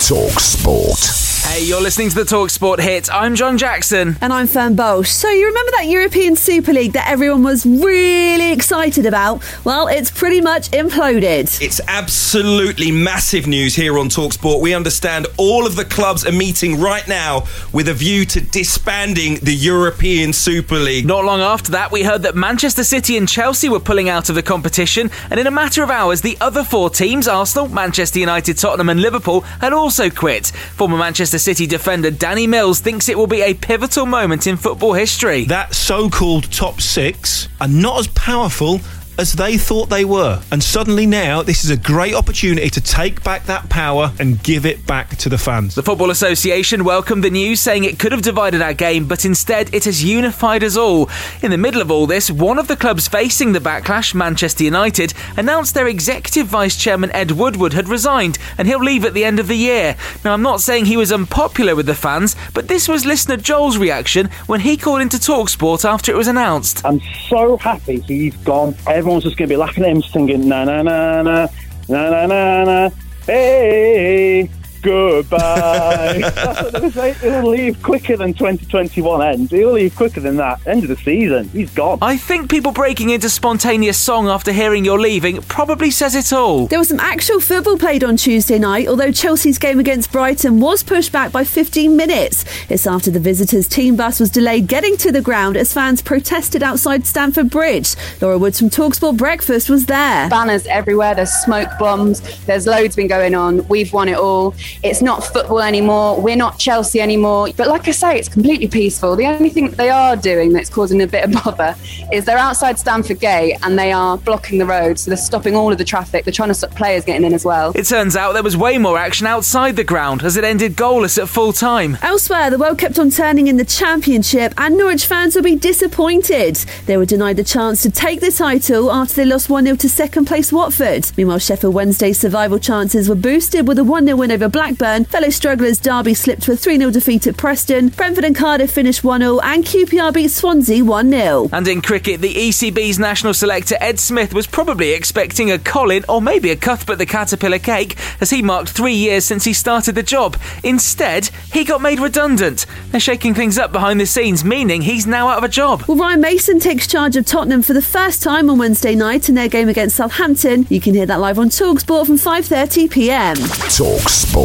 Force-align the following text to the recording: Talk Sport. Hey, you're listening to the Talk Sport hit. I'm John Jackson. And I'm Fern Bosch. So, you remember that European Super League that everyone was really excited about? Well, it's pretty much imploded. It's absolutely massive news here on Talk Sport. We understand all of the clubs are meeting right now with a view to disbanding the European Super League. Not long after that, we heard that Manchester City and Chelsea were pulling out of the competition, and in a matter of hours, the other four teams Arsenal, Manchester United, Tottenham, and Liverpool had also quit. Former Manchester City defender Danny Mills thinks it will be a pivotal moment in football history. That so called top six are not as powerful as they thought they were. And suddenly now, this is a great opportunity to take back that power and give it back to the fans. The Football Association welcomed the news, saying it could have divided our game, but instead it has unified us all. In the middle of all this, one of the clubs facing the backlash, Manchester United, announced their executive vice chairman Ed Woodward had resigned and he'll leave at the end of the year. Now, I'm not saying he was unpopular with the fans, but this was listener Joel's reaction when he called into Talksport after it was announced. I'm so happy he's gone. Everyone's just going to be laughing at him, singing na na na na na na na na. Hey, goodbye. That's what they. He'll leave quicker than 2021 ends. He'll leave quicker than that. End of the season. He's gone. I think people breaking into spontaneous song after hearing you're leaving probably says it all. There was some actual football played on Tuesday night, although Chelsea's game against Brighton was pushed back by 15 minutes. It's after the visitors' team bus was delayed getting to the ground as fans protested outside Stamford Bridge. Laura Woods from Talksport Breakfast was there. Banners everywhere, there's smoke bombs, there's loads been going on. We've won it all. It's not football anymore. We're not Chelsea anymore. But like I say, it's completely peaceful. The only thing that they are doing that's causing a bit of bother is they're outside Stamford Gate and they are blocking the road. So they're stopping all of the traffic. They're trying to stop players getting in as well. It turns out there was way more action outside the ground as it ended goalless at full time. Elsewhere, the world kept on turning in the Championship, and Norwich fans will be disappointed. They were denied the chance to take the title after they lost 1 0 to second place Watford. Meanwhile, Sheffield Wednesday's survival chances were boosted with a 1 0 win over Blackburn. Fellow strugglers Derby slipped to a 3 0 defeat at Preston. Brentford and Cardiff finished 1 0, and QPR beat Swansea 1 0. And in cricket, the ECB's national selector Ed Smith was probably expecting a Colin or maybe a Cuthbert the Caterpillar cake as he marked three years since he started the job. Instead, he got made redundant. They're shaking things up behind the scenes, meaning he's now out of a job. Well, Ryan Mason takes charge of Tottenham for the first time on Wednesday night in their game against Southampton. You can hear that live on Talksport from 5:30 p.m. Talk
Talk 0.00 0.38
Sport. 0.38 1.27
Hey, 1.48 1.64
you're 1.64 1.80
listening 1.80 2.10
to 2.10 2.14
the 2.14 2.26
Talk 2.26 2.50
Sport 2.50 2.78
hit. 2.78 3.10
I'm 3.10 3.34
John 3.34 3.56
Jackson. 3.56 4.18
And 4.20 4.34
I'm 4.34 4.46
Fern 4.46 4.76
Bosch. 4.76 5.08
So, 5.08 5.30
you 5.30 5.46
remember 5.46 5.72
that 5.78 5.86
European 5.86 6.36
Super 6.36 6.74
League 6.74 6.92
that 6.92 7.08
everyone 7.08 7.42
was 7.42 7.64
really 7.64 8.52
excited 8.52 9.06
about? 9.06 9.42
Well, 9.64 9.88
it's 9.88 10.10
pretty 10.10 10.42
much 10.42 10.70
imploded. 10.72 11.60
It's 11.62 11.80
absolutely 11.88 12.92
massive 12.92 13.46
news 13.46 13.74
here 13.74 13.98
on 13.98 14.10
Talk 14.10 14.34
Sport. 14.34 14.60
We 14.60 14.74
understand 14.74 15.26
all 15.38 15.66
of 15.66 15.74
the 15.74 15.86
clubs 15.86 16.26
are 16.26 16.32
meeting 16.32 16.78
right 16.80 17.08
now 17.08 17.46
with 17.72 17.88
a 17.88 17.94
view 17.94 18.26
to 18.26 18.42
disbanding 18.42 19.36
the 19.36 19.54
European 19.54 20.34
Super 20.34 20.76
League. 20.76 21.06
Not 21.06 21.24
long 21.24 21.40
after 21.40 21.72
that, 21.72 21.90
we 21.90 22.02
heard 22.02 22.22
that 22.24 22.36
Manchester 22.36 22.84
City 22.84 23.16
and 23.16 23.26
Chelsea 23.26 23.70
were 23.70 23.80
pulling 23.80 24.10
out 24.10 24.28
of 24.28 24.34
the 24.34 24.42
competition, 24.42 25.10
and 25.30 25.40
in 25.40 25.46
a 25.46 25.50
matter 25.50 25.82
of 25.82 25.88
hours, 25.88 26.20
the 26.20 26.36
other 26.42 26.62
four 26.62 26.90
teams 26.90 27.26
Arsenal, 27.26 27.68
Manchester 27.68 28.18
United, 28.18 28.58
Tottenham, 28.58 28.90
and 28.90 29.00
Liverpool 29.00 29.40
had 29.62 29.72
also 29.72 30.10
quit. 30.10 30.48
Former 30.76 30.98
Manchester 30.98 31.38
City 31.38 31.47
defender 31.54 32.10
Danny 32.10 32.46
Mills 32.46 32.80
thinks 32.80 33.08
it 33.08 33.16
will 33.16 33.26
be 33.26 33.42
a 33.42 33.54
pivotal 33.54 34.06
moment 34.06 34.46
in 34.46 34.56
football 34.56 34.92
history. 34.92 35.44
That 35.44 35.74
so 35.74 36.10
called 36.10 36.50
top 36.52 36.80
six 36.80 37.48
are 37.60 37.68
not 37.68 38.00
as 38.00 38.08
powerful 38.08 38.80
as 39.18 39.32
they 39.32 39.58
thought 39.58 39.90
they 39.90 40.04
were. 40.04 40.40
And 40.52 40.62
suddenly 40.62 41.04
now, 41.04 41.42
this 41.42 41.64
is 41.64 41.70
a 41.70 41.76
great 41.76 42.14
opportunity 42.14 42.70
to 42.70 42.80
take 42.80 43.22
back 43.24 43.44
that 43.46 43.68
power 43.68 44.12
and 44.20 44.40
give 44.42 44.64
it 44.64 44.86
back 44.86 45.16
to 45.16 45.28
the 45.28 45.36
fans. 45.36 45.74
The 45.74 45.82
Football 45.82 46.10
Association 46.10 46.84
welcomed 46.84 47.24
the 47.24 47.30
news, 47.30 47.60
saying 47.60 47.82
it 47.82 47.98
could 47.98 48.12
have 48.12 48.22
divided 48.22 48.62
our 48.62 48.74
game, 48.74 49.08
but 49.08 49.24
instead 49.24 49.74
it 49.74 49.84
has 49.84 50.04
unified 50.04 50.62
us 50.62 50.76
all. 50.76 51.10
In 51.42 51.50
the 51.50 51.58
middle 51.58 51.82
of 51.82 51.90
all 51.90 52.06
this, 52.06 52.30
one 52.30 52.58
of 52.58 52.68
the 52.68 52.76
clubs 52.76 53.08
facing 53.08 53.52
the 53.52 53.58
backlash, 53.58 54.14
Manchester 54.14 54.62
United, 54.62 55.12
announced 55.36 55.74
their 55.74 55.88
executive 55.88 56.46
vice 56.46 56.76
chairman 56.76 57.10
Ed 57.10 57.32
Woodward 57.32 57.72
had 57.72 57.88
resigned 57.88 58.38
and 58.56 58.68
he'll 58.68 58.78
leave 58.78 59.04
at 59.04 59.14
the 59.14 59.24
end 59.24 59.40
of 59.40 59.48
the 59.48 59.56
year. 59.56 59.96
Now, 60.24 60.32
I'm 60.32 60.42
not 60.42 60.60
saying 60.60 60.84
he 60.84 60.96
was 60.96 61.10
unpopular 61.10 61.74
with 61.74 61.86
the 61.86 61.94
fans, 61.94 62.36
but 62.54 62.68
this 62.68 62.86
was 62.86 63.04
listener 63.04 63.36
Joel's 63.36 63.78
reaction 63.78 64.30
when 64.46 64.60
he 64.60 64.76
called 64.76 65.00
into 65.00 65.16
Talksport 65.16 65.84
after 65.84 66.12
it 66.12 66.16
was 66.16 66.28
announced. 66.28 66.84
I'm 66.84 67.00
so 67.28 67.56
happy 67.56 67.98
he's 68.00 68.36
gone. 68.38 68.76
Everyone's 69.08 69.24
just 69.24 69.38
going 69.38 69.48
to 69.48 69.52
be 69.54 69.56
laughing 69.56 69.84
at 69.84 69.90
him, 69.90 70.02
singing 70.02 70.48
na 70.50 70.64
na 70.64 70.82
na 70.82 71.22
na 71.22 71.48
na 71.88 72.10
na 72.10 72.26
na 72.26 72.64
na. 72.64 72.90
Hey, 73.24 74.50
goodbye. 74.82 76.18
That's 76.34 76.72
what 76.72 76.94
they. 76.94 77.12
He'll 77.14 77.48
leave 77.48 77.82
quicker 77.82 78.16
than 78.16 78.34
2021 78.34 79.22
ends. 79.22 79.50
He'll 79.50 79.72
leave 79.72 79.94
quicker 79.96 80.20
than 80.20 80.36
that. 80.36 80.66
End 80.66 80.82
of 80.82 80.88
the 80.88 80.96
season. 80.96 81.48
He's 81.48 81.70
gone. 81.70 81.98
I 82.02 82.16
think 82.16 82.50
people 82.50 82.72
breaking 82.72 83.10
into 83.10 83.28
spontaneous 83.28 84.00
song 84.00 84.28
after 84.28 84.52
hearing 84.52 84.84
you're 84.84 85.00
leaving 85.00 85.42
probably 85.42 85.90
says 85.90 86.14
it 86.14 86.32
all. 86.32 86.66
There 86.66 86.78
was 86.78 86.88
some 86.88 87.00
actual 87.00 87.40
football 87.40 87.78
played 87.78 88.04
on 88.04 88.16
Tuesday 88.16 88.58
night, 88.58 88.88
although 88.88 89.12
Chelsea's 89.12 89.58
game 89.58 89.78
against 89.78 90.12
Brighton 90.12 90.60
was 90.60 90.82
pushed 90.82 91.12
back 91.12 91.32
by 91.32 91.44
15 91.44 91.96
minutes. 91.96 92.44
It's 92.68 92.86
after 92.86 93.10
the 93.10 93.20
visitors' 93.20 93.68
team 93.68 93.96
bus 93.96 94.20
was 94.20 94.30
delayed 94.30 94.66
getting 94.66 94.96
to 94.98 95.12
the 95.12 95.20
ground 95.20 95.56
as 95.56 95.72
fans 95.72 96.02
protested 96.02 96.62
outside 96.62 97.06
Stamford 97.06 97.50
Bridge. 97.50 97.94
Laura 98.20 98.38
Woods 98.38 98.58
from 98.58 98.70
Talksport 98.70 99.16
Breakfast 99.16 99.70
was 99.70 99.86
there. 99.86 100.28
Banners 100.28 100.66
everywhere, 100.66 101.14
there's 101.14 101.32
smoke 101.32 101.68
bombs, 101.78 102.20
there's 102.46 102.66
loads 102.66 102.96
been 102.96 103.08
going 103.08 103.34
on. 103.34 103.66
We've 103.68 103.92
won 103.92 104.08
it 104.08 104.16
all. 104.16 104.54
It's 104.82 105.02
not 105.02 105.24
football 105.24 105.60
anymore. 105.60 106.20
We're 106.20 106.36
not 106.36 106.58
Chelsea 106.58 107.00
anymore. 107.00 107.48
But 107.56 107.68
like 107.68 107.88
I 107.88 107.92
say, 107.92 108.18
it's 108.18 108.28
completely 108.28 108.68
peaceful. 108.68 109.16
The 109.16 109.26
only 109.26 109.50
thing 109.50 109.68
that 109.70 109.76
they 109.76 109.90
are 109.90 110.16
doing 110.16 110.52
that's 110.52 110.70
causing 110.70 111.02
a 111.02 111.06
bit 111.06 111.24
of 111.24 111.32
bother 111.44 111.76
is 112.12 112.24
they're 112.24 112.38
outside 112.38 112.78
Stamford 112.78 113.20
Gate 113.20 113.56
and 113.62 113.78
they 113.78 113.92
are 113.92 114.18
blocking 114.18 114.58
the 114.58 114.66
road. 114.66 114.98
So 114.98 115.10
they're 115.10 115.18
stopping 115.18 115.56
all 115.56 115.72
of 115.72 115.78
the 115.78 115.84
traffic. 115.84 116.24
They're 116.24 116.32
trying 116.32 116.48
to 116.48 116.54
stop 116.54 116.70
players 116.72 117.04
getting 117.04 117.24
in 117.24 117.34
as 117.34 117.44
well. 117.44 117.72
It 117.74 117.86
turns 117.86 118.16
out 118.16 118.32
there 118.32 118.42
was 118.42 118.56
way 118.56 118.78
more 118.78 118.98
action 118.98 119.26
outside 119.26 119.76
the 119.76 119.84
ground 119.84 120.22
as 120.22 120.36
it 120.36 120.44
ended 120.44 120.76
goalless 120.76 121.20
at 121.20 121.28
full 121.28 121.52
time. 121.52 121.96
Elsewhere, 122.02 122.50
the 122.50 122.58
world 122.58 122.78
kept 122.78 122.98
on 122.98 123.10
turning 123.10 123.46
in 123.46 123.56
the 123.56 123.64
Championship, 123.64 124.52
and 124.56 124.76
Norwich 124.76 125.06
fans 125.06 125.34
will 125.34 125.42
be 125.42 125.56
disappointed. 125.56 126.56
They 126.86 126.96
were 126.96 127.06
denied 127.06 127.36
the 127.36 127.44
chance 127.44 127.82
to 127.82 127.90
take 127.90 128.20
the 128.20 128.30
title 128.30 128.90
after 128.92 129.14
they 129.14 129.24
lost 129.24 129.50
1 129.50 129.64
0 129.64 129.76
to 129.76 129.88
second 129.88 130.26
place 130.26 130.52
Watford. 130.52 131.10
Meanwhile, 131.16 131.38
Sheffield 131.38 131.74
Wednesday's 131.74 132.18
survival 132.18 132.58
chances 132.58 133.08
were 133.08 133.14
boosted 133.14 133.66
with 133.66 133.78
a 133.78 133.84
1 133.84 134.06
0 134.06 134.16
win 134.16 134.32
over 134.32 134.48
Blackburn. 134.58 135.04
Fellow 135.04 135.30
strugglers 135.30 135.78
Derby 135.78 136.14
slipped 136.14 136.42
to 136.42 136.50
a 136.50 136.56
3 136.56 136.78
0 136.78 136.90
defeat 136.90 137.28
at 137.28 137.36
Preston. 137.36 137.90
Brentford 137.90 138.24
and 138.24 138.34
Cardiff 138.34 138.72
finished 138.72 139.04
1 139.04 139.20
0, 139.20 139.38
and 139.38 139.64
QPR 139.64 140.12
beat 140.12 140.32
Swansea 140.32 140.84
1 140.84 141.10
0. 141.12 141.48
And 141.52 141.68
in 141.68 141.80
cricket, 141.80 142.20
the 142.20 142.34
ECB's 142.34 142.98
national 142.98 143.34
selector 143.34 143.76
Ed 143.80 144.00
Smith 144.00 144.34
was 144.34 144.48
probably 144.48 144.90
expecting 144.90 145.52
a 145.52 145.60
Colin 145.60 146.04
or 146.08 146.20
maybe 146.20 146.50
a 146.50 146.56
Cuthbert 146.56 146.98
the 146.98 147.06
Caterpillar 147.06 147.60
cake 147.60 147.96
as 148.20 148.30
he 148.30 148.42
marked 148.42 148.70
three 148.70 148.94
years 148.94 149.24
since 149.24 149.44
he 149.44 149.52
started 149.52 149.94
the 149.94 150.02
job. 150.02 150.36
Instead, 150.64 151.26
he 151.52 151.62
got 151.62 151.80
made 151.80 152.00
redundant. 152.00 152.66
They're 152.90 152.98
shaking 152.98 153.34
things 153.34 153.58
up 153.58 153.70
behind 153.70 154.00
the 154.00 154.06
scenes, 154.06 154.44
meaning 154.44 154.82
he's 154.82 155.06
now 155.06 155.28
out 155.28 155.38
of 155.38 155.44
a 155.44 155.48
job. 155.48 155.84
Well, 155.86 155.98
Ryan 155.98 156.20
Mason 156.20 156.58
takes 156.58 156.88
charge 156.88 157.14
of 157.14 157.26
Tottenham 157.26 157.62
for 157.62 157.74
the 157.74 157.82
first 157.82 158.24
time 158.24 158.50
on 158.50 158.58
Wednesday 158.58 158.96
night 158.96 159.28
in 159.28 159.36
their 159.36 159.48
game 159.48 159.68
against 159.68 159.94
Southampton. 159.94 160.66
You 160.68 160.80
can 160.80 160.94
hear 160.94 161.06
that 161.06 161.20
live 161.20 161.38
on 161.38 161.48
Talksport 161.48 162.06
from 162.06 162.16
5:30 162.16 162.90
p.m. 162.90 163.36
Talk 163.36 164.08